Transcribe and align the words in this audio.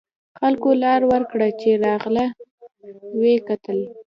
خلکو 0.39 0.69
لار 0.83 1.01
ورکړه 1.11 1.47
چې 1.61 1.69
راغله 1.85 2.25
و 3.17 3.21
یې 3.31 3.35
کتل. 3.47 3.77